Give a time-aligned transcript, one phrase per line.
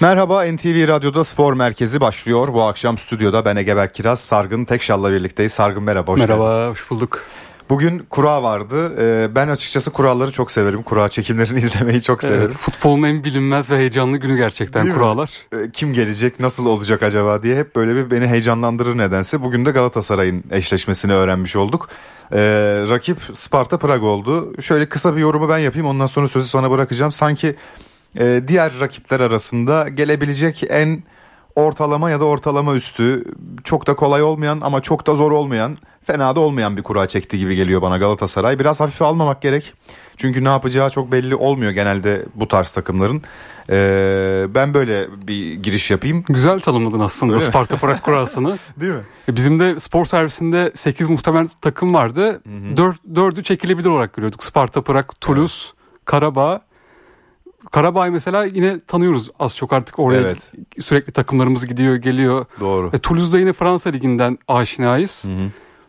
[0.00, 2.48] Merhaba NTV Radyo'da Spor Merkezi başlıyor.
[2.54, 5.52] Bu akşam stüdyoda ben Egeber Kiraz, Sargın Tekşal'la birlikteyiz.
[5.52, 6.70] Sargın merhaba, hoş Merhaba, geldin.
[6.70, 7.20] hoş bulduk.
[7.70, 8.92] Bugün kura vardı.
[9.00, 10.82] Ee, ben açıkçası kuralları çok severim.
[10.82, 12.40] Kura çekimlerini izlemeyi çok severim.
[12.42, 15.00] Evet, futbolun en bilinmez ve heyecanlı günü gerçekten Değil mi?
[15.00, 15.30] kurallar.
[15.52, 19.42] Ee, Kim gelecek, nasıl olacak acaba diye hep böyle bir beni heyecanlandırır nedense.
[19.42, 21.88] Bugün de Galatasaray'ın eşleşmesini öğrenmiş olduk.
[22.32, 22.38] Ee,
[22.88, 24.52] rakip Sparta Prag oldu.
[24.62, 27.12] Şöyle kısa bir yorumu ben yapayım ondan sonra sözü sana bırakacağım.
[27.12, 27.54] Sanki
[28.18, 31.02] e, diğer rakipler arasında gelebilecek en
[31.56, 33.24] ortalama ya da ortalama üstü
[33.64, 37.38] çok da kolay olmayan ama çok da zor olmayan fena da olmayan bir kura çekti
[37.38, 38.58] gibi geliyor bana Galatasaray.
[38.58, 39.74] Biraz hafife almamak gerek.
[40.16, 43.22] Çünkü ne yapacağı çok belli olmuyor genelde bu tarz takımların.
[43.70, 46.24] Ee, ben böyle bir giriş yapayım.
[46.28, 47.44] Güzel tanımladın aslında Öyle?
[47.44, 48.58] Sparta Prag kurasını.
[48.80, 49.00] Değil mi?
[49.28, 52.42] E, Bizim de spor servisinde 8 muhtemel takım vardı.
[52.76, 54.44] 4, 4'ü çekilebilir olarak görüyorduk.
[54.44, 55.72] Sparta Prag, Toulouse,
[56.04, 56.60] Karabağ.
[57.74, 60.52] Karabağ mesela yine tanıyoruz az çok artık oraya Evet.
[60.80, 62.46] sürekli takımlarımız gidiyor geliyor.
[62.60, 62.90] Doğru.
[62.92, 65.24] E, Toulouse'da yine Fransa liginden aşinayız.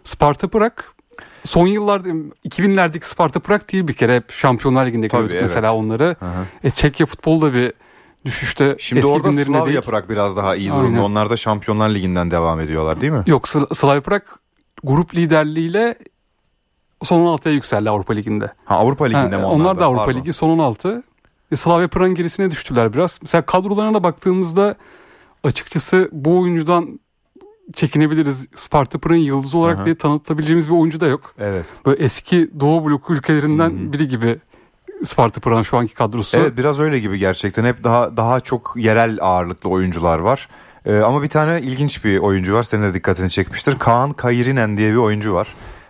[0.03, 0.71] Sparta Prag
[1.43, 2.09] son yıllarda
[2.45, 5.43] 2000'lerdeki Sparta Prag değil bir kere hep Şampiyonlar Ligi'nde Tabii, görüyorduk evet.
[5.43, 6.15] mesela onları.
[6.19, 6.45] Hı hı.
[6.63, 7.73] E, Çekya futbolu da bir
[8.25, 9.81] düşüşte Şimdi eski orada Slavia değil.
[9.81, 11.03] Prag biraz daha iyi durumda.
[11.03, 13.23] Onlar da Şampiyonlar Ligi'nden devam ediyorlar değil mi?
[13.27, 14.21] Yok Sl- Slavia Prag
[14.83, 15.95] grup liderliğiyle
[17.03, 18.51] son 16'ya yükseldi Avrupa Ligi'nde.
[18.65, 20.19] Ha Avrupa Ligi'nde Ha, mi onlar, onlar da Avrupa Pardon.
[20.19, 21.03] Ligi son 16.
[21.53, 23.19] Slavia Prag'ın gerisine düştüler biraz.
[23.21, 24.75] Mesela kadrolarına baktığımızda
[25.43, 26.99] açıkçası bu oyuncudan
[27.73, 28.47] çekinebiliriz.
[28.55, 29.85] Sparta Prag'ın yıldızı olarak Aha.
[29.85, 31.33] diye tanıtabileceğimiz bir oyuncu da yok.
[31.39, 31.65] Evet.
[31.85, 34.39] Böyle eski Doğu bloku ülkelerinden biri gibi
[35.03, 36.37] Sparta Prag'ın şu anki kadrosu.
[36.37, 37.65] Evet biraz öyle gibi gerçekten.
[37.65, 40.49] Hep daha daha çok yerel ağırlıklı oyuncular var.
[40.85, 42.63] Ee, ama bir tane ilginç bir oyuncu var.
[42.63, 43.79] Senin de dikkatini çekmiştir.
[43.79, 45.47] Kaan Kayirinen diye bir oyuncu var.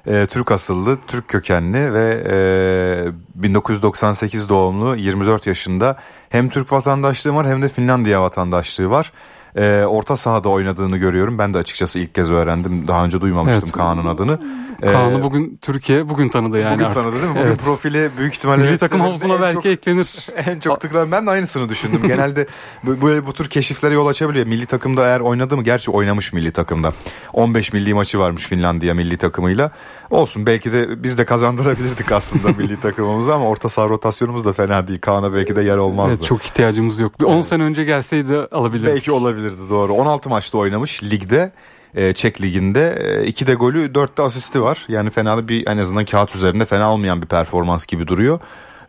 [0.07, 5.97] Ee, Türk asıllı, Türk kökenli ve e, 1998 doğumlu 24 yaşında.
[6.29, 9.11] Hem Türk vatandaşlığı var hem de Finlandiya vatandaşlığı var.
[9.57, 11.37] Ee, orta sahada oynadığını görüyorum.
[11.37, 12.87] Ben de açıkçası ilk kez öğrendim.
[12.87, 13.71] Daha önce duymamıştım Evet.
[13.75, 14.39] Kaan'ın adını.
[14.83, 17.03] Ee, Kaan'ı bugün Türkiye bugün tanıdı yani bugün artık.
[17.03, 17.35] tanıdı değil mi?
[17.35, 17.59] Bugün Evet.
[17.65, 20.27] profili büyük ihtimalle Milli takım havuzuna belki çok- eklenir.
[20.45, 22.01] en çok tıklanan ben de aynısını düşündüm.
[22.07, 22.47] Genelde
[22.83, 24.45] bu- böyle bu tür keşiflere yol açabiliyor.
[24.47, 25.63] Milli takımda eğer oynadı mı?
[25.63, 26.91] Gerçi oynamış milli takımda.
[27.35, 29.71] 15 milli maçı varmış Finlandiya milli takımıyla.
[30.09, 34.87] Olsun belki de biz de kazandırabilirdik aslında milli takımımızı ama orta saha rotasyonumuz da fena
[34.87, 34.99] değil.
[35.01, 36.15] Kaan'a belki de yer olmazdı.
[36.17, 37.19] Evet, çok ihtiyacımız yok.
[37.19, 38.93] Bir 10 sene önce gelseydi alabilirdik.
[38.93, 39.93] Belki olabilirdi doğru.
[39.93, 41.51] 16 maçta oynamış ligde.
[41.95, 44.85] e, Çek liginde 2 de golü 4 de asisti var.
[44.87, 48.39] Yani fena bir en azından kağıt üzerinde fena olmayan bir performans gibi duruyor.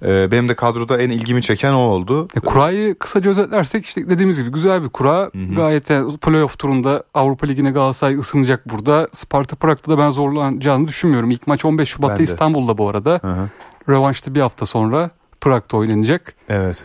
[0.06, 2.28] E, Benim de kadroda en ilgimi çeken o oldu.
[2.36, 5.30] E, kurayı kısaca özetlersek işte dediğimiz gibi güzel bir kura.
[5.56, 9.08] Gayet yani playoff turunda Avrupa Ligi'ne Galatasaray ısınacak burada.
[9.12, 11.30] Sparta Prag'da da ben zorlanacağını düşünmüyorum.
[11.30, 12.22] İlk maç 15 Şubat'ta.
[12.22, 13.18] İstanbul'da bu arada.
[13.22, 13.48] Hı hı.
[13.88, 16.34] Rövanşta bir hafta sonra Prag'da oynanacak.
[16.48, 16.84] Evet.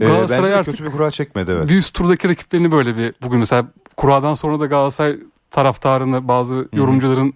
[0.00, 1.70] Ee, Galatasaray bence artık- kötü bir kura çekmedi evet.
[1.70, 3.66] Üst turdaki rakiplerini böyle bir bugün mesela
[3.96, 5.16] kuradan sonra da Galatasaray
[5.50, 7.34] taraftarını bazı yorumcuların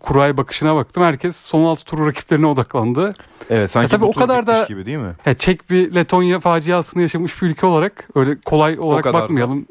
[0.00, 1.02] kuraya bakışına baktım.
[1.02, 3.14] Herkes son altı turu rakiplerine odaklandı.
[3.50, 5.12] Evet sanki Ya tabii bu o tur kadar da- gibi değil mi?
[5.26, 9.24] Ya Çek bir Letonya faciasını yaşamış bir ülke olarak öyle kolay olarak kadar da.
[9.24, 9.66] bakmayalım.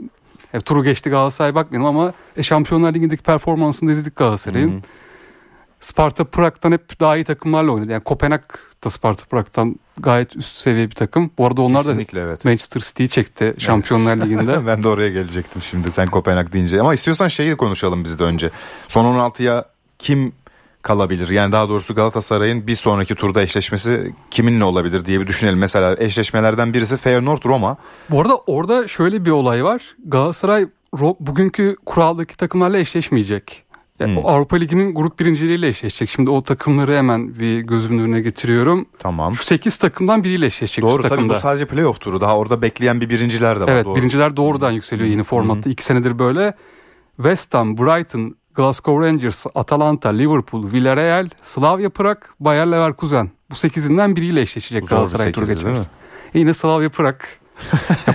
[0.54, 4.84] E, turu geçti Galatasaray bakmayalım ama e, Şampiyonlar Ligi'ndeki performansını da izledik Galatasaray'ın.
[5.80, 7.92] Sparta Prag'dan hep daha iyi takımlarla oynadı.
[7.92, 8.42] Yani Kopenhag
[8.84, 11.32] da Sparta Prag'dan gayet üst seviye bir takım.
[11.38, 12.46] Bu arada onlar da Kesinlikle evet.
[12.46, 14.68] Manchester City'yi çekti Şampiyonlar Ligi'nde.
[14.68, 16.82] ben de oraya gelecektim şimdi sen Kopenhag deyince.
[16.82, 18.50] Ama istiyorsan şeyi konuşalım biz de önce.
[18.88, 19.66] Son 16'ya
[20.00, 20.34] kim
[20.82, 21.30] kalabilir?
[21.30, 25.60] Yani daha doğrusu Galatasaray'ın bir sonraki turda eşleşmesi kiminle olabilir diye bir düşünelim.
[25.60, 27.78] Mesela eşleşmelerden birisi Feyenoord Roma.
[28.10, 29.82] Bu arada orada şöyle bir olay var.
[30.06, 30.68] Galatasaray
[31.20, 33.64] bugünkü kuraldaki takımlarla eşleşmeyecek.
[34.00, 34.26] Yani Hmm.
[34.26, 36.10] Avrupa Ligi'nin grup birinciliğiyle eşleşecek.
[36.10, 38.86] Şimdi o takımları hemen bir gözümün önüne getiriyorum.
[39.00, 39.36] Tamam.
[39.36, 41.34] Şu 8 takımdan biriyle eşleşecek Doğru tabii takımda.
[41.34, 42.22] bu sadece playoff turu.
[42.22, 43.68] Daha orada bekleyen bir birinciler de var.
[43.72, 43.96] evet doğru.
[43.96, 45.70] birinciler doğrudan yükseliyor yeni formatta.
[45.70, 46.54] 2 senedir böyle.
[47.18, 53.32] West Ham, Brighton, Glasgow Rangers, Atalanta, Liverpool, Villarreal, Slavia Prag, Bayer Leverkusen.
[53.52, 55.90] Bu 8'inden biriyle eşleşecek zor Galatasaray değil geçmesi.
[56.34, 57.16] E yine Slavia Prag.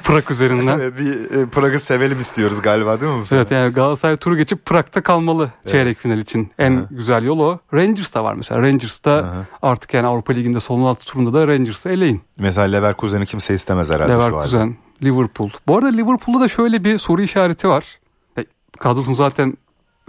[0.04, 0.78] Prag üzerinden.
[0.80, 3.40] Evet bir e, Prag'ı sevelim istiyoruz galiba değil mi bu sene?
[3.40, 6.50] Evet yani Galatasaray turu geçip Prag'da kalmalı çeyrek final için.
[6.58, 6.86] En Hı.
[6.90, 7.58] güzel yol o.
[7.74, 8.62] Rangers da var mesela.
[8.62, 9.46] Rangers da Hı.
[9.62, 12.22] artık yani Avrupa Ligi'nde son 16 turunda da Rangers'ı eleyin.
[12.38, 14.32] Mesela Leverkusen'i kimse istemez herhalde şu halde.
[14.32, 15.50] Leverkusen, Liverpool.
[15.68, 17.98] Bu arada Liverpool'da da şöyle bir soru işareti var.
[18.38, 18.44] E,
[18.78, 19.56] kadrosunu zaten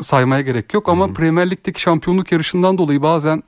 [0.02, 3.44] saymaya gerek yok ama Premier Lig'deki şampiyonluk yarışından dolayı bazen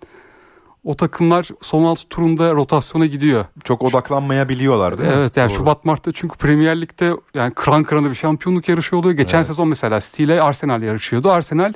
[0.84, 3.46] o takımlar son 6 turunda rotasyona gidiyor.
[3.64, 5.16] Çok odaklanmayabiliyorlar değil mi?
[5.18, 5.58] Evet yani Doğru.
[5.58, 9.14] Şubat Mart'ta çünkü Premier Lig'de yani kıran kırana bir şampiyonluk yarışı oluyor.
[9.14, 9.48] Geçen Evet.
[9.48, 11.32] sezon mesela City ile Arsenal yarışıyordu.
[11.32, 11.74] Arsenal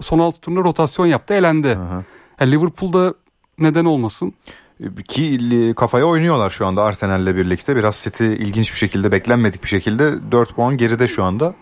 [0.00, 1.68] son 6 turunda rotasyon yaptı elendi.
[1.68, 2.04] Hı hı.
[2.40, 3.14] Yani Liverpool'da
[3.58, 4.34] neden olmasın?
[5.08, 7.76] Ki kafaya oynuyorlar şu anda Arsenal'le birlikte.
[7.76, 11.54] Biraz City ilginç bir şekilde beklenmedik bir şekilde 4 puan geride şu anda.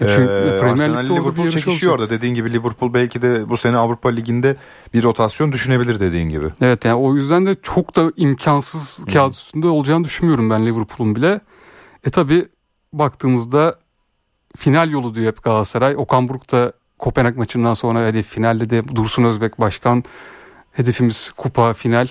[0.00, 4.08] E çünkü ee, Arsenal Liverpool çekişiyor orada dediğin gibi Liverpool belki de bu sene Avrupa
[4.08, 4.56] Ligi'nde
[4.94, 6.46] bir rotasyon düşünebilir dediğin gibi.
[6.60, 11.40] Evet yani o yüzden de çok da imkansız kağıt üstünde olacağını düşünmüyorum ben Liverpool'un bile.
[12.04, 12.48] E tabi
[12.92, 13.74] baktığımızda
[14.56, 15.94] final yolu diyor hep Galatasaray.
[15.96, 20.04] Okan Buruk da Kopenhag maçından sonra hedef finalde de Dursun Özbek başkan
[20.72, 22.06] hedefimiz kupa final.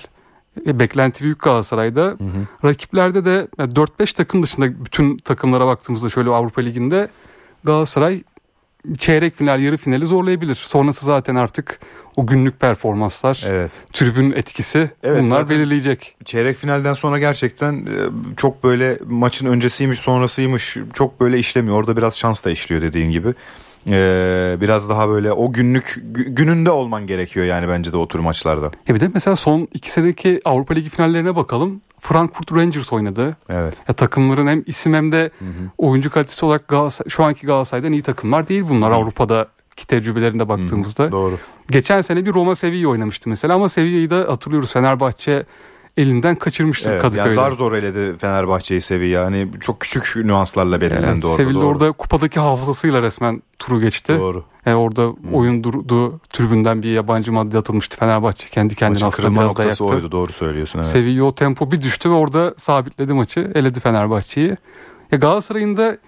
[0.66, 2.02] E, beklenti büyük Galatasaray'da.
[2.02, 2.68] Hı hı.
[2.68, 7.08] Rakiplerde de 4-5 takım dışında bütün takımlara baktığımızda şöyle Avrupa Ligi'nde
[7.64, 8.22] Galatasaray
[8.98, 10.54] çeyrek final, yarı finali zorlayabilir.
[10.54, 11.80] Sonrası zaten artık
[12.16, 13.72] o günlük performanslar, evet.
[13.92, 16.16] tribün etkisi evet, bunlar belirleyecek.
[16.24, 17.90] Çeyrek finalden sonra gerçekten e,
[18.36, 21.76] çok böyle maçın öncesiymiş, sonrasıymış çok böyle işlemiyor.
[21.76, 23.34] Orada biraz şans da işliyor dediğin gibi.
[23.88, 28.70] Ee, biraz daha böyle o günlük gününde olman gerekiyor yani bence de o tür maçlarda.
[28.88, 31.80] Ya bir de mesela son iki senedeki Avrupa Ligi finallerine bakalım.
[32.00, 33.36] Frankfurt Rangers oynadı.
[33.48, 33.74] Evet.
[33.88, 35.70] Ya takımların hem isim hem de hı hı.
[35.78, 39.02] oyuncu kalitesi olarak Galatasaray, şu anki Galatasaray'dan iyi takımlar değil bunlar değil.
[39.02, 41.04] Avrupa'daki tecrübelerinde baktığımızda.
[41.04, 41.38] Hı, doğru.
[41.70, 45.44] Geçen sene bir Roma Sevilla oynamıştı mesela ama Sevilla'yı da hatırlıyoruz Fenerbahçe
[45.96, 47.28] elinden kaçırmıştı evet, Kadıköy'de.
[47.28, 49.22] Yani zar zor eledi Fenerbahçe'yi Sevilla.
[49.22, 51.36] Yani çok küçük nüanslarla belirlendi evet, orada.
[51.36, 54.16] Sevilla orada kupadaki hafızasıyla resmen turu geçti.
[54.18, 54.44] Doğru.
[54.66, 55.34] Yani orada hmm.
[55.34, 56.20] oyun durdu.
[56.30, 58.48] Tribünden bir yabancı madde atılmıştı Fenerbahçe.
[58.48, 59.84] Kendi kendine maçın aslında biraz da yaktı.
[59.84, 60.78] oydu doğru söylüyorsun.
[60.78, 60.88] Evet.
[60.88, 63.52] Sevilla o tempo bir düştü ve orada sabitledi maçı.
[63.54, 64.56] Eledi Fenerbahçe'yi.
[65.12, 65.98] Ya Galatasaray'ın da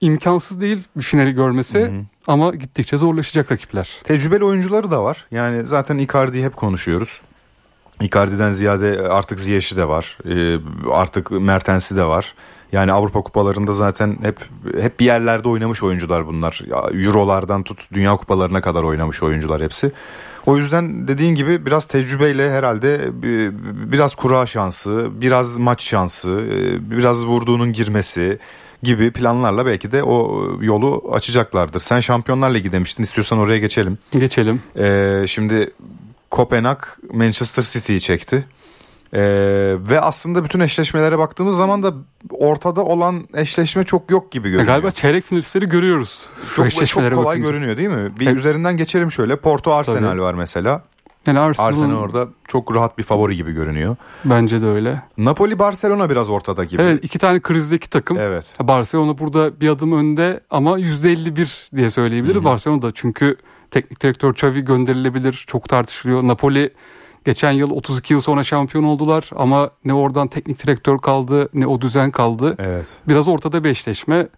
[0.00, 2.00] imkansız değil bir finali görmesi hı hı.
[2.26, 3.90] ama gittikçe zorlaşacak rakipler.
[4.04, 5.26] Tecrübeli oyuncuları da var.
[5.30, 7.20] Yani zaten Icardi'yi hep konuşuyoruz.
[8.04, 10.18] Icardi'den ziyade artık Ziyech'i de var.
[10.28, 10.58] Ee,
[10.92, 12.34] artık Mertens'i de var.
[12.72, 14.38] Yani Avrupa kupalarında zaten hep
[14.80, 16.60] hep bir yerlerde oynamış oyuncular bunlar.
[17.04, 19.92] Eurolardan tut dünya kupalarına kadar oynamış oyuncular hepsi.
[20.46, 23.00] O yüzden dediğin gibi biraz tecrübeyle herhalde
[23.92, 28.38] biraz kura şansı, biraz maç şansı, e, biraz vurduğunun girmesi
[28.82, 31.80] gibi planlarla belki de o yolu açacaklardır.
[31.80, 33.02] Sen Şampiyonlar Ligi demiştin.
[33.02, 33.98] İstiyorsan oraya geçelim.
[34.12, 34.62] Geçelim.
[34.78, 35.70] Ee, şimdi
[36.34, 36.78] Kopenhag
[37.12, 38.44] Manchester City'yi çekti.
[39.14, 39.20] Ee,
[39.78, 41.94] ve aslında bütün eşleşmelere baktığımız zaman da
[42.30, 44.66] ortada olan eşleşme çok yok gibi görünüyor.
[44.66, 46.26] galiba çeyrek finalistleri görüyoruz.
[46.54, 47.50] Çok, çok kolay bakınca.
[47.50, 48.18] görünüyor değil mi?
[48.20, 48.36] Bir evet.
[48.36, 49.36] üzerinden geçelim şöyle.
[49.36, 50.22] Porto Arsenal Tabii.
[50.22, 50.82] var mesela.
[51.26, 53.96] Yani Arsenal, Arsenal orada çok rahat bir favori gibi görünüyor.
[54.24, 55.02] Bence de öyle.
[55.18, 56.82] Napoli Barcelona biraz ortada gibi.
[56.82, 58.18] Evet iki tane krizdeki takım.
[58.18, 58.54] Evet.
[58.60, 62.36] Barcelona burada bir adım önde ama %51 diye söyleyebiliriz.
[62.36, 62.44] Hı-hı.
[62.44, 63.36] Barcelona da çünkü
[63.74, 65.44] teknik direktör Xavi gönderilebilir.
[65.46, 66.22] Çok tartışılıyor.
[66.22, 66.70] Napoli
[67.24, 71.80] geçen yıl 32 yıl sonra şampiyon oldular ama ne oradan teknik direktör kaldı ne o
[71.80, 72.54] düzen kaldı.
[72.58, 72.88] Evet.
[73.08, 74.28] Biraz ortada beşleşme.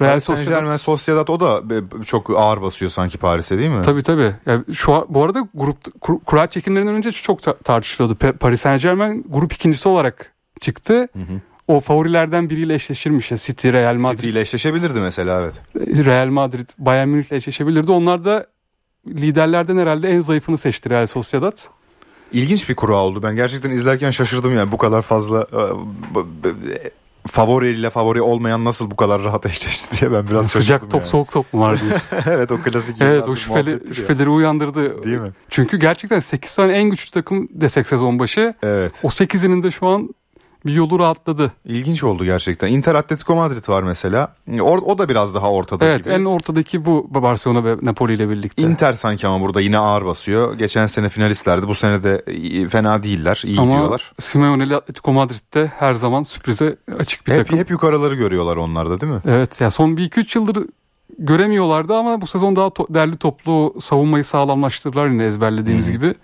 [0.00, 1.62] Real Saint Germain Sociedad o da
[2.04, 3.82] çok ağır basıyor sanki Paris'e değil mi?
[3.82, 4.34] Tabii tabii.
[4.46, 8.32] Yani şu bu arada grup kur, kura çekimlerinden önce çok tartışılıyordu.
[8.40, 10.94] Paris Saint Germain grup ikincisi olarak çıktı.
[10.94, 11.40] Hı hı.
[11.68, 14.18] O favorilerden biriyle eşleşirmiş ya City, Real Madrid.
[14.18, 15.60] City ile eşleşebilirdi mesela evet.
[16.04, 17.92] Real Madrid, Bayern Münih ile eşleşebilirdi.
[17.92, 18.46] Onlar da
[19.10, 21.58] liderlerden herhalde en zayıfını seçti Real Sociedad.
[22.32, 23.22] İlginç bir kura oldu.
[23.22, 25.62] Ben gerçekten izlerken şaşırdım yani bu kadar fazla e,
[27.28, 31.10] favori ile favori olmayan nasıl bu kadar rahat eşleşti diye ben biraz Sıcak top yani.
[31.10, 32.18] soğuk top mu var diyorsun?
[32.26, 32.96] evet o klasik.
[33.00, 35.04] evet o şüpheli, şüpheleri uyandırdı.
[35.04, 35.30] Değil mi?
[35.50, 38.54] Çünkü gerçekten 8 tane en güçlü takım desek sezon başı.
[38.62, 39.00] Evet.
[39.02, 40.08] O 8'inin de şu an
[40.66, 41.52] bir yolu rahatladı.
[41.64, 42.68] İlginç oldu gerçekten.
[42.68, 44.34] Inter Atletico Madrid var mesela.
[44.60, 46.08] O, o da biraz daha ortada evet, gibi.
[46.08, 48.62] Evet en ortadaki bu Barcelona ve Napoli ile birlikte.
[48.62, 50.54] Inter sanki ama burada yine ağır basıyor.
[50.54, 51.68] Geçen sene finalistlerdi.
[51.68, 52.22] Bu sene de
[52.68, 53.42] fena değiller.
[53.44, 54.12] İyi ama gidiyorlar.
[54.20, 57.58] Simeone ile Atletico Madrid'de her zaman sürprize açık bir hep, takım.
[57.58, 59.20] Hep yukarıları görüyorlar onlarda değil mi?
[59.28, 59.60] Evet.
[59.60, 60.66] Ya son bir iki üç yıldır
[61.18, 65.92] göremiyorlardı ama bu sezon daha to- derli toplu savunmayı sağlamlaştırdılar yine ezberlediğimiz hmm.
[65.92, 66.14] gibi.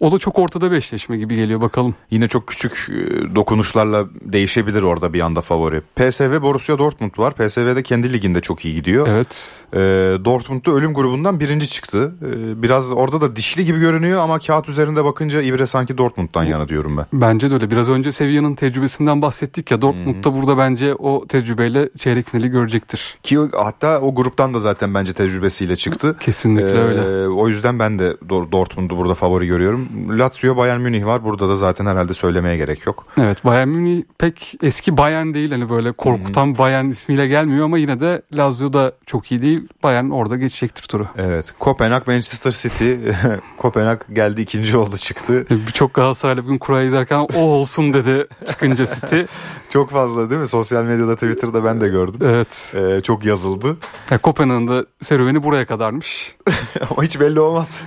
[0.00, 1.94] O da çok ortada bir eşleşme gibi geliyor bakalım.
[2.10, 5.80] Yine çok küçük e, dokunuşlarla değişebilir orada bir anda favori.
[5.96, 7.34] PSV Borussia Dortmund var.
[7.34, 9.08] PSV de kendi liginde çok iyi gidiyor.
[9.10, 9.52] Evet.
[9.72, 9.78] E,
[10.24, 12.14] Dortmund'da ölüm grubundan birinci çıktı.
[12.22, 16.68] E, biraz orada da dişli gibi görünüyor ama kağıt üzerinde bakınca İbre sanki Dortmund'dan yana
[16.68, 17.06] diyorum ben.
[17.12, 17.70] Bence de öyle.
[17.70, 19.82] Biraz önce Sevilla'nın tecrübesinden bahsettik ya.
[19.82, 23.18] Dortmund da burada bence o tecrübeyle çeyrek finali görecektir.
[23.22, 26.16] Ki hatta o gruptan da zaten bence tecrübesiyle çıktı.
[26.20, 27.28] Kesinlikle ee, öyle.
[27.28, 29.87] O yüzden ben de Dortmund'u burada favori görüyorum.
[30.08, 31.24] Lazio Bayern Münih var.
[31.24, 33.06] Burada da zaten herhalde söylemeye gerek yok.
[33.20, 35.50] Evet Bayern Münih pek eski Bayern değil.
[35.50, 36.58] Hani böyle korkutan hmm.
[36.58, 39.68] Bayern ismiyle gelmiyor ama yine de Lazio da çok iyi değil.
[39.82, 41.06] Bayern orada geçecektir turu.
[41.16, 41.54] Evet.
[41.58, 42.94] Kopenhag Manchester City.
[43.58, 45.46] Kopenhag geldi ikinci oldu çıktı.
[45.50, 49.20] Birçok Galatasaraylı bugün kura izlerken o olsun dedi çıkınca City.
[49.68, 50.48] çok fazla değil mi?
[50.48, 52.20] Sosyal medyada Twitter'da ben de gördüm.
[52.24, 52.74] Evet.
[52.76, 53.76] Ee, çok yazıldı.
[54.10, 56.36] Ya Kopenhag'ın da serüveni buraya kadarmış.
[56.90, 57.82] ama hiç belli olmaz.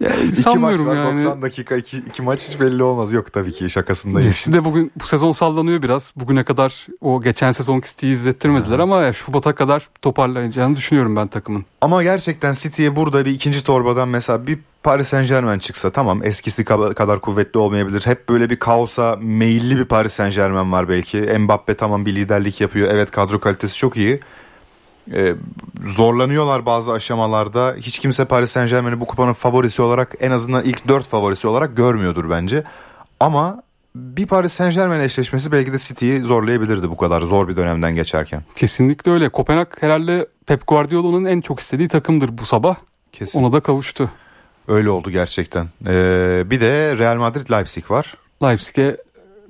[0.00, 1.42] Ya, İki maç sanmıyorum var yani.
[1.44, 3.12] 90 dakika iki, iki maç hiç belli olmaz.
[3.12, 4.26] Yok tabii ki şakasındayız.
[4.26, 6.12] Messi de bugün bu sezon sallanıyor biraz.
[6.16, 11.64] Bugüne kadar o geçen sezonki City'yi izlettirmediler ama ya Şubat'a kadar toparlayacağını düşünüyorum ben takımın.
[11.80, 16.62] Ama gerçekten City'ye burada bir ikinci torbadan mesela bir Paris Saint Germain çıksa tamam eskisi
[16.62, 18.02] ka- kadar kuvvetli olmayabilir.
[18.06, 21.20] Hep böyle bir kaosa meyilli bir Paris Saint Germain var belki.
[21.20, 22.88] Mbappe tamam bir liderlik yapıyor.
[22.90, 24.20] Evet kadro kalitesi çok iyi.
[25.12, 25.34] Ee,
[25.84, 27.74] zorlanıyorlar bazı aşamalarda.
[27.78, 31.76] Hiç kimse Paris Saint Germain'i bu kupanın favorisi olarak en azından ilk dört favorisi olarak
[31.76, 32.64] görmüyordur bence.
[33.20, 33.62] Ama
[33.94, 38.42] bir Paris Saint Germain eşleşmesi belki de City'yi zorlayabilirdi bu kadar zor bir dönemden geçerken.
[38.56, 39.28] Kesinlikle öyle.
[39.28, 42.76] Kopenhag herhalde Pep Guardiola'nın en çok istediği takımdır bu sabah.
[43.12, 43.42] Kesin.
[43.42, 44.10] Ona da kavuştu.
[44.68, 45.68] Öyle oldu gerçekten.
[45.86, 48.14] Ee, bir de Real Madrid Leipzig var.
[48.42, 48.96] Leipzig'e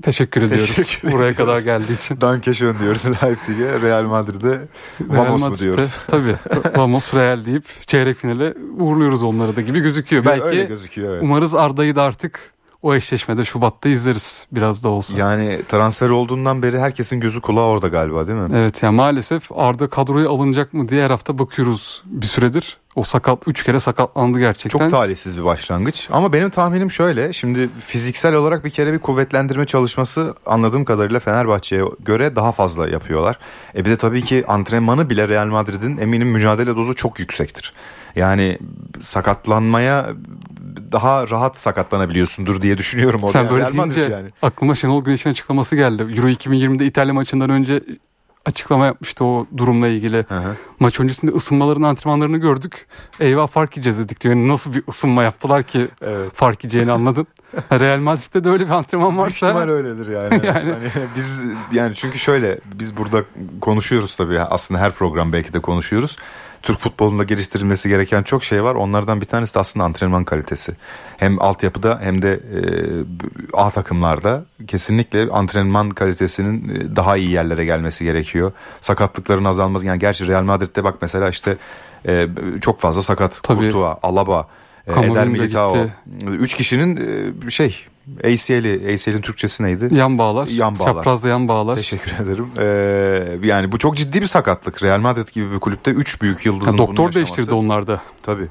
[0.03, 0.75] teşekkür ediyoruz.
[0.77, 1.37] Teşekkür Buraya ediyoruz.
[1.37, 2.21] kadar geldiği için.
[2.21, 3.81] Dankeschön diyoruz Leipzig'e.
[3.81, 4.61] Real Madrid'e Real
[5.27, 5.97] Vamos mu Madrid'de, diyoruz?
[6.07, 6.37] Tabii.
[6.77, 10.27] Vamos Real deyip çeyrek finale uğurluyoruz onları da gibi gözüküyor.
[10.27, 11.23] Öyle Belki gözüküyor evet.
[11.23, 15.17] umarız Arda'yı da artık o eşleşmede Şubat'ta izleriz biraz da olsa.
[15.17, 18.49] Yani transfer olduğundan beri herkesin gözü kulağı orada galiba değil mi?
[18.55, 22.76] Evet yani maalesef Arda kadroya alınacak mı diye her hafta bakıyoruz bir süredir.
[22.95, 24.79] O sakat 3 kere sakatlandı gerçekten.
[24.79, 26.09] Çok talihsiz bir başlangıç.
[26.12, 27.33] Ama benim tahminim şöyle.
[27.33, 33.38] Şimdi fiziksel olarak bir kere bir kuvvetlendirme çalışması anladığım kadarıyla Fenerbahçe'ye göre daha fazla yapıyorlar.
[33.76, 37.75] E bir de tabii ki antrenmanı bile Real Madrid'in eminim mücadele dozu çok yüksektir.
[38.17, 38.59] Yani
[39.00, 40.07] sakatlanmaya
[40.93, 43.33] daha rahat sakatlanabiliyorsundur diye düşünüyorum orada.
[43.33, 44.28] Sen Yani böyle Madrid deyince yani.
[44.43, 46.02] aklıma Şenol Güneş'in açıklaması geldi.
[46.02, 47.81] Euro 2020'de İtalya maçından önce
[48.47, 50.25] açıklama yapmıştı o durumla ilgili.
[50.29, 50.57] Hı hı.
[50.81, 52.87] Maç öncesinde ısınmalarını, antrenmanlarını gördük.
[53.21, 54.35] Eyvah fark yiyeceğiz dedik diyor.
[54.35, 56.31] Yani nasıl bir ısınma yaptılar ki Evet.
[56.35, 57.27] fark yiyeceğini anladın.
[57.73, 60.47] Real Madrid'de de öyle bir antrenman Büyük varsa öyledir yani.
[60.47, 60.73] Yani.
[60.73, 63.25] Hani biz yani çünkü şöyle biz burada
[63.61, 66.17] konuşuyoruz tabii aslında her program belki de konuşuyoruz.
[66.65, 68.75] Türk futbolunda geliştirilmesi gereken çok şey var.
[68.75, 70.73] Onlardan bir tanesi de aslında antrenman kalitesi.
[71.17, 72.61] Hem altyapıda hem de e,
[73.53, 78.34] A takımlarda kesinlikle antrenman kalitesinin e, daha iyi yerlere gelmesi gerekiyor.
[78.81, 79.87] Sakatlıkların azalması.
[79.87, 81.57] Yani gerçi Real Madrid'de bak mesela işte
[82.09, 82.29] e,
[82.61, 83.41] çok fazla sakat.
[83.43, 83.61] Tabii.
[83.71, 84.49] Courtois, Alaba,
[84.87, 85.73] e, Camavinga Eder Militao.
[85.75, 85.93] gitti.
[86.26, 86.97] Üç kişinin
[87.47, 87.76] e, şey
[88.25, 89.88] ACL'i, ACL'in Türkçesi neydi?
[89.95, 90.95] yan bağlar, Yan bağlar.
[90.95, 91.76] çaprazda yan bağlar.
[91.76, 92.49] Teşekkür ederim.
[92.59, 94.83] Ee, yani bu çok ciddi bir sakatlık.
[94.83, 98.00] Real Madrid gibi bir kulüpte 3 büyük yıldızın bunu doktor değiştirdi onlarda.
[98.23, 98.49] Tabii.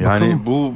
[0.00, 0.42] Yani Bakalım.
[0.46, 0.74] bu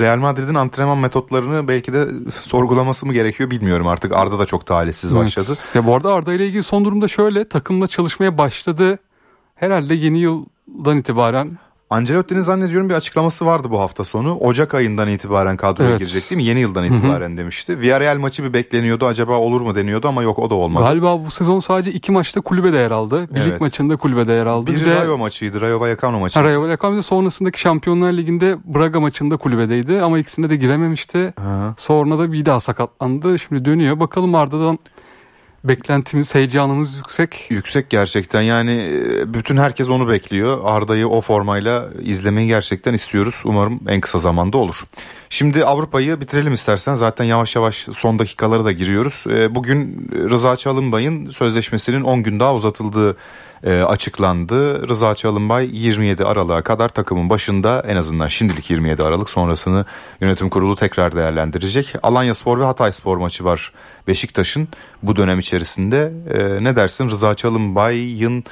[0.00, 2.08] Real Madrid'in antrenman metotlarını belki de
[2.40, 4.12] sorgulaması mı gerekiyor bilmiyorum artık.
[4.12, 5.46] Arda da çok talihsiz başladı.
[5.48, 5.70] Evet.
[5.74, 8.98] Ya bu arada Arda ile ilgili son durumda şöyle takımla çalışmaya başladı.
[9.54, 11.58] Herhalde yeni yıldan itibaren
[11.90, 14.34] Ancelotti'nin zannediyorum bir açıklaması vardı bu hafta sonu.
[14.36, 15.98] Ocak ayından itibaren kadroya Evet.
[15.98, 16.44] girecek değil mi?
[16.48, 17.80] Yeni yıldan itibaren demişti.
[17.80, 19.06] Villarreal maçı bir bekleniyordu.
[19.06, 20.84] Acaba olur mu deniyordu ama yok o da olmadı.
[20.84, 23.28] galiba bu sezon sadece iki maçta kulübede yer aldı.
[23.34, 23.60] Bir lig Evet.
[23.60, 24.70] maçında kulübede yer aldı.
[24.70, 25.60] Biri bir de Rayo maçıydı.
[25.60, 26.44] Rayo Vallecano maçı.
[26.44, 31.18] Rayo Vallecano'da sonrasındaki Şampiyonlar Ligi'nde Braga maçında kulübedeydi ama ikisinde de girememişti.
[31.40, 31.74] Hı.
[31.76, 33.38] Sonra da bir daha sakatlandı.
[33.38, 34.00] Şimdi dönüyor.
[34.00, 34.78] Bakalım Arda'dan
[35.64, 37.46] beklentimiz, heyecanımız yüksek.
[37.50, 40.60] Yüksek gerçekten yani e, bütün herkes onu bekliyor.
[40.64, 43.42] Arda'yı o formayla izlemeyi gerçekten istiyoruz.
[43.44, 44.84] Umarım en kısa zamanda olur.
[45.30, 46.94] Şimdi Avrupa'yı bitirelim istersen.
[46.94, 49.24] Zaten yavaş yavaş son dakikalara da giriyoruz.
[49.30, 53.16] E, Bugün Rıza Çalınbay'ın sözleşmesinin 10 gün daha uzatıldığı
[53.64, 54.88] e, açıklandı.
[54.88, 59.84] Rıza Çalınbay 27 Aralık'a kadar takımın başında en azından şimdilik 27 Aralık sonrasını
[60.20, 61.94] yönetim kurulu tekrar değerlendirecek.
[62.02, 63.72] Alanya Spor ve Hatay Spor maçı var
[64.06, 64.68] Beşiktaş'ın
[65.02, 66.12] bu dönem içerisinde.
[66.34, 68.44] E, ne dersin Rıza Çalınbay'ın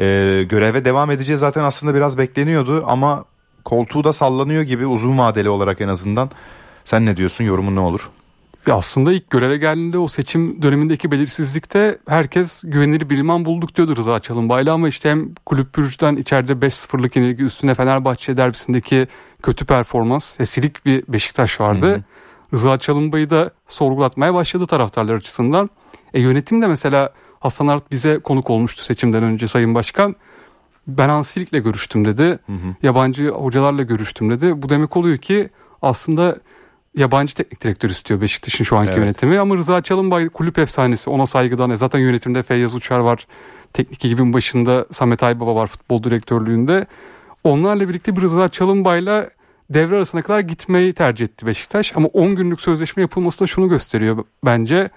[0.00, 0.04] e,
[0.48, 3.24] göreve devam edeceği zaten aslında biraz bekleniyordu ama
[3.64, 6.30] koltuğu da sallanıyor gibi uzun vadeli olarak en azından.
[6.84, 8.10] Sen ne diyorsun yorumun ne olur?
[8.66, 13.96] Ya aslında ilk göreve geldiğinde o seçim dönemindeki belirsizlikte herkes güvenilir bir liman bulduk diyordu
[13.96, 19.06] Rıza Çalınbay'la ama işte hem kulüp pürüzden içeride 5-0'lık yenilgi üstüne Fenerbahçe derbisindeki
[19.42, 21.90] kötü performans, e, silik bir Beşiktaş vardı.
[21.90, 22.02] Hı hı.
[22.52, 25.70] Rıza Çalınbay'ı da sorgulatmaya başladı taraftarlar açısından.
[26.14, 30.16] E, yönetim de mesela Hasan Art bize konuk olmuştu seçimden önce Sayın Başkan.
[30.86, 32.24] Ben Hans Flick'le görüştüm dedi.
[32.24, 32.74] Hı hı.
[32.82, 34.62] Yabancı hocalarla görüştüm dedi.
[34.62, 35.50] Bu demek oluyor ki
[35.82, 36.36] aslında
[36.96, 38.98] yabancı teknik direktör istiyor Beşiktaş'ın şu anki Evet.
[38.98, 39.38] yönetimi.
[39.38, 41.70] Ama Rıza Çalınbay kulüp efsanesi ona saygıdan.
[41.70, 43.26] E zaten yönetimde Feyyaz Uçar var.
[43.72, 46.86] Teknik ekibin başında Samet Aybaba var futbol direktörlüğünde.
[47.44, 49.30] Onlarla birlikte bir Rıza Çalınbay'la
[49.70, 51.96] devre arasına kadar gitmeyi tercih etti Beşiktaş.
[51.96, 54.90] Ama 10 günlük sözleşme yapılması da şunu gösteriyor bence.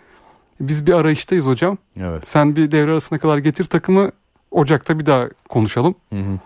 [0.60, 1.78] Biz bir arayıştayız hocam.
[2.00, 2.28] Evet.
[2.28, 4.12] Sen bir devre arasına kadar getir takımı.
[4.52, 5.96] Ocak'ta bir daha konuşalım.
[6.14, 6.40] Hı hı.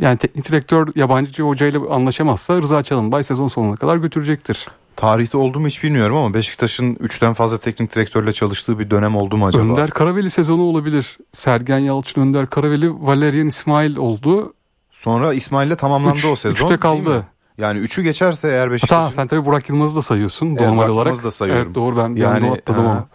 [0.00, 4.66] Yani teknik direktör yabancı hocayla anlaşamazsa Rıza Çalınbay sezon sonuna kadar götürecektir.
[4.96, 9.36] Tarihte oldu mu hiç bilmiyorum ama Beşiktaş'ın 3'ten fazla teknik direktörle çalıştığı bir dönem oldu
[9.36, 9.64] mu acaba?
[9.64, 11.18] Önder Karaveli sezonu olabilir.
[11.32, 14.54] Sergen Yalçın, Önder Karaveli, Valerian İsmail oldu.
[14.92, 16.64] Sonra İsmail'le tamamlandı Üç- o sezon.
[16.64, 17.26] Üçte kaldı.
[17.58, 19.02] Yani 3'ü geçerse eğer Beşiktaş'ın...
[19.02, 21.06] Hatta sen tabii Burak Yılmaz'ı da sayıyorsun normal Burak olarak.
[21.06, 21.62] Yılmaz'ı da sayıyorum.
[21.66, 23.06] Evet doğru ben yani anda atladım ama.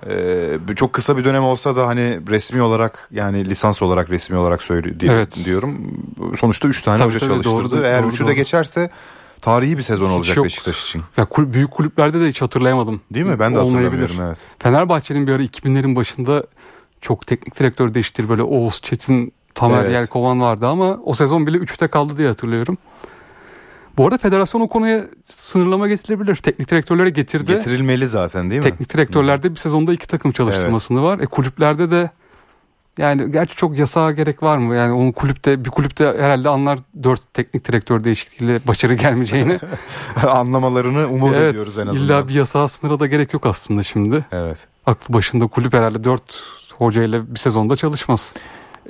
[0.71, 4.63] e, çok kısa bir dönem olsa da hani resmi olarak yani lisans olarak resmi olarak
[4.63, 5.41] söylüyor diye- Evet.
[5.45, 5.77] diyorum.
[6.36, 7.71] Sonuçta 3 tane Tabii, hoca tabii, çalıştırdı.
[7.77, 8.89] doğru, eğer doğru, 3'ü de geçerse
[9.41, 10.45] tarihi bir sezon olacak yok.
[10.45, 11.01] Beşiktaş için.
[11.17, 13.01] Ya kul- büyük kulüplerde de hiç hatırlayamadım.
[13.13, 13.39] Değil mi?
[13.39, 14.38] Ben de hatırlamıyorum evet.
[14.60, 16.43] Fenerbahçe'nin bir ara 2000'lerin başında
[17.01, 19.91] çok teknik direktör değiştir böyle Oğuz Çetin, Tamer Evet.
[19.91, 22.77] Yelkovan vardı ama o sezon bile 3'te kaldı diye hatırlıyorum.
[24.01, 26.36] Bu arada federasyon o konuya sınırlama getirebilir.
[26.36, 27.53] Teknik direktörlere getirdi.
[27.53, 28.70] Getirilmeli zaten değil mi?
[28.70, 31.20] Teknik direktörlerde bir sezonda iki takım çalıştırmasını var.
[31.20, 32.10] E kulüplerde de
[32.98, 34.75] yani gerçi çok yasağa gerek var mı?
[34.75, 39.60] Yani onun kulüpte bir kulüpte herhalde anlar dört teknik direktör değişikliğiyle başarı gelmeyeceğini.
[40.27, 42.05] Anlamalarını umut evet, ediyoruz en azından.
[42.05, 44.25] illa bir yasağa sınıra da gerek yok aslında şimdi.
[44.31, 44.67] Evet.
[44.86, 46.43] Aklı başında kulüp herhalde dört
[46.77, 48.34] hocayla bir sezonda çalışmaz.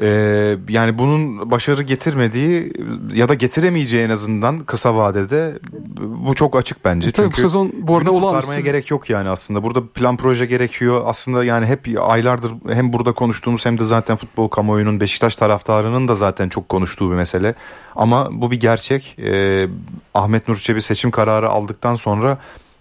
[0.02, 2.74] Ee, yani bunun başarı getirmediği
[3.14, 5.60] ya da getiremeyeceği en azından kısa vadede
[6.00, 7.10] bu çok açık bence.
[7.10, 9.64] E tabii Çünkü bu sezon bu arada olağanüstü gerek yok yani aslında.
[9.64, 11.02] Burada plan proje gerekiyor.
[11.06, 16.16] Aslında yani hep aylardır hem burada konuştuğumuz hem de zaten futbol kamuoyunun Beşiktaş taraftarının da
[16.16, 17.56] zaten çok konuştuğu bir mesele.
[17.96, 19.16] Ama bu bir gerçek.
[19.20, 19.68] Ee,
[20.14, 22.38] Ahmet Nur Çebi seçim kararı aldıktan sonra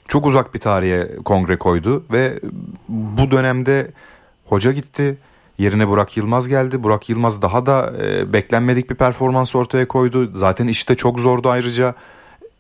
[0.09, 2.41] çok uzak bir tarihe kongre koydu ve
[2.89, 3.91] bu dönemde
[4.45, 5.19] hoca gitti.
[5.61, 6.83] Yerine Burak Yılmaz geldi.
[6.83, 10.31] Burak Yılmaz daha da e, beklenmedik bir performans ortaya koydu.
[10.35, 11.95] Zaten işte çok zordu ayrıca.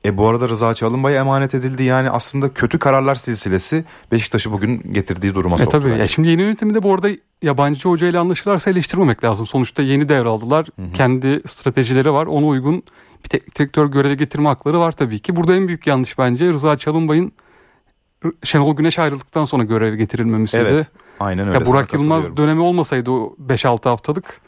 [0.05, 1.83] E bu arada Rıza Çalınbay'a emanet edildi.
[1.83, 5.71] Yani aslında kötü kararlar silsilesi Beşiktaş'ı bugün getirdiği duruma E soktu.
[5.79, 5.91] tabii.
[5.91, 6.01] bence.
[6.01, 7.09] Ya şimdi yeni yönetimi de bu arada
[7.43, 9.47] yabancı hocayla anlaşırlarsa eleştirmemek lazım.
[9.47, 10.67] Sonuçta yeni devraldılar.
[10.95, 12.27] Kendi stratejileri var.
[12.27, 12.83] Ona uygun
[13.25, 15.37] bir teknik direktör göreve getirme hakları var tabii ki.
[15.37, 17.33] Burada en büyük yanlış bence Rıza Çalınbay'ın
[18.45, 20.65] Şenol Güneş ayrıldıktan sonra göreve getirilmemesiydi.
[20.71, 20.91] Evet.
[21.21, 21.59] Aynen öyle.
[21.59, 24.41] Ya Burak Yılmaz dönemi olmasaydı o 5-6 haftalık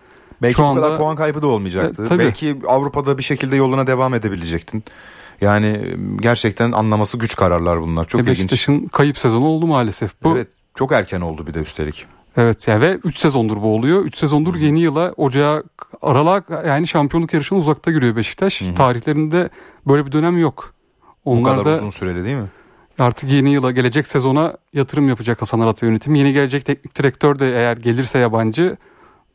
[0.43, 2.03] Belki şu bu kadar puan kaybı da olmayacaktı.
[2.03, 2.23] E, tabii.
[2.23, 4.85] Belki Avrupa'da bir şekilde yoluna devam edebilecektin.
[5.41, 8.05] Yani gerçekten anlaması güç kararlar bunlar.
[8.05, 8.39] Çok e, ilginç.
[8.39, 10.23] Beşiktaş'ın kayıp sezonu oldu maalesef.
[10.23, 10.49] Bu Evet.
[10.75, 12.07] Çok erken oldu bir de üstelik.
[12.37, 14.05] Evet ya ve 3 sezondur bu oluyor.
[14.05, 15.63] 3 sezondur yeni yıla Ocağa
[16.03, 18.63] Aralık yani şampiyonluk yarışına uzakta giriyor Beşiktaş.
[18.77, 19.49] Tarihlerinde
[19.87, 20.75] böyle bir dönem yok.
[21.25, 22.49] Bu Onlar kadar da uzun süreli değil mi?
[23.03, 26.15] Artık yeni yıla gelecek sezona yatırım yapacak Hasan Arat ve yönetim.
[26.15, 28.77] Yeni gelecek teknik direktör de eğer gelirse yabancı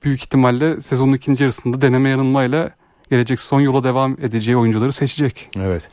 [0.03, 2.71] büyük ihtimalle sezonun ikinci yarısında deneme yanılmayla
[3.09, 5.49] gelecek son yola devam edeceği oyuncuları seçecek.
[5.59, 5.89] Evet.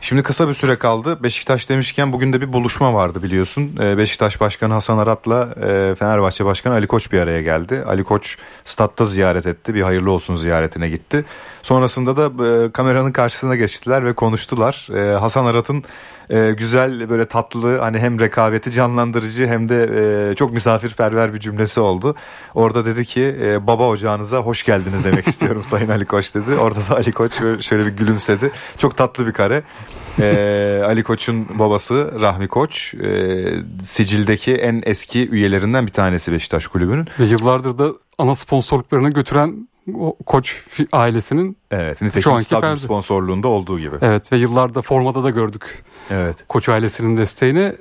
[0.00, 1.22] Şimdi kısa bir süre kaldı.
[1.22, 3.78] Beşiktaş demişken bugün de bir buluşma vardı biliyorsun.
[3.80, 7.84] Ee, Beşiktaş Başkanı Hasan Arat'la e, Fenerbahçe Başkanı Ali Koç bir araya geldi.
[7.86, 9.74] Ali Koç statta ziyaret etti.
[9.74, 11.24] Bir hayırlı olsun ziyaretine gitti.
[11.62, 14.88] Sonrasında da e, kameranın karşısına geçtiler ve konuştular.
[14.94, 15.84] E, Hasan Arat'ın
[16.30, 19.90] e, güzel böyle tatlı hani hem rekabeti canlandırıcı hem de
[20.30, 22.14] e, çok misafirperver bir cümlesi oldu.
[22.54, 26.54] Orada dedi ki e, baba ocağınıza hoş geldiniz demek istiyorum Sayın Ali Koç dedi.
[26.54, 28.50] Orada da Ali Koç şöyle- bir gülümsedi.
[28.78, 29.62] Çok tatlı bir kare.
[30.20, 33.44] E, Ali Koç'un babası Rahmi Koç e,
[33.82, 37.08] sicildeki en eski üyelerinden bir tanesi Beşiktaş Kulübü'nün.
[37.20, 42.80] Ve yıllardır da ana sponsorluklarına götüren o koç ailesinin Evet Şu anki stadyum Ferdi.
[42.80, 43.96] sponsorluğunda olduğu gibi.
[44.02, 46.44] evet ve yıllarda formada da gördük Evet.
[46.48, 47.72] koç ailesinin desteğini.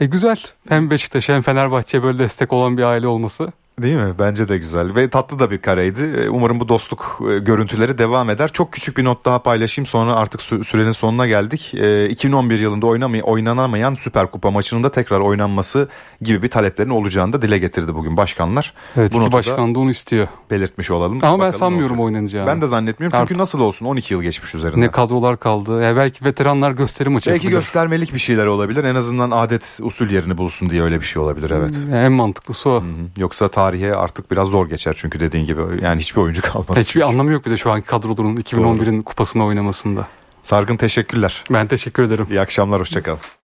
[0.00, 0.36] E güzel.
[0.68, 3.52] Hem Beşiktaş hem Fenerbahçe'ye böyle destek olan bir aile olması.
[3.82, 4.14] Değil mi?
[4.18, 6.00] Bence de güzel ve tatlı da bir kareydi.
[6.24, 8.48] Ee, Umarım bu dostluk e, görüntüleri devam eder.
[8.52, 11.74] Çok küçük bir not daha paylaşayım sonra artık sü- sürenin sonuna geldik.
[11.74, 15.88] Ee, 2011 yılında oynamay- oynanamayan Süper Kupa maçının da tekrar oynanması
[16.22, 18.74] gibi bir taleplerin olacağını da dile getirdi bugün başkanlar.
[18.96, 20.26] Evet Bu iki başkan da onu istiyor.
[20.50, 21.18] belirtmiş olalım.
[21.22, 22.46] Ama ben Bakalım sanmıyorum oynanacağını.
[22.46, 24.80] Ben de zannetmiyorum çünkü Artık- nasıl olsun 12 yıl geçmiş üzerinden.
[24.80, 25.82] Ne kadrolar kaldı.
[25.82, 27.58] Ya belki veteranlar gösteri maçı Belki yapabilir.
[27.60, 28.84] göstermelik bir şeyler olabilir.
[28.84, 31.74] En azından adet usul yerini bulsun diye öyle bir şey olabilir evet.
[31.92, 32.74] Ya en mantıklısı o.
[32.82, 32.90] Hı hı.
[33.18, 36.80] Yoksa tarihe artık biraz zor geçer çünkü dediğin gibi yani hiçbir oyuncu kalmadı.
[36.80, 40.06] Hiçbir anlamı yok bir de şu anki kadroların 2011'in kupasını oynamasında.
[40.42, 41.44] Sargın teşekkürler.
[41.50, 42.26] Ben teşekkür ederim.
[42.30, 43.16] İyi akşamlar hoşçakal.